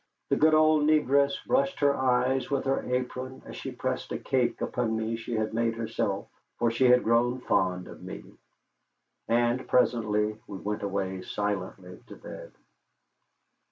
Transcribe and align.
The 0.31 0.35
good 0.35 0.55
old 0.55 0.85
negress 0.87 1.33
brushed 1.45 1.79
her 1.81 1.95
eyes 1.95 2.49
with 2.49 2.65
her 2.65 2.81
apron 2.91 3.43
as 3.45 3.55
she 3.55 3.71
pressed 3.71 4.11
a 4.11 4.17
cake 4.17 4.59
upon 4.59 4.95
me 4.95 5.15
she 5.15 5.35
had 5.35 5.53
made 5.53 5.75
herself, 5.75 6.27
for 6.57 6.71
she 6.71 6.85
had 6.85 7.03
grown 7.03 7.39
fond 7.41 7.87
of 7.87 8.01
me. 8.01 8.23
And 9.27 9.67
presently 9.67 10.39
we 10.47 10.57
went 10.57 10.81
away 10.81 11.21
silently 11.21 12.01
to 12.07 12.15
bed. 12.15 12.51